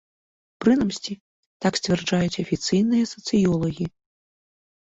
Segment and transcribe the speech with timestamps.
[0.63, 1.13] Прынамсі,
[1.65, 3.85] так сцвярджаюць афіцыйныя сацыёлагі.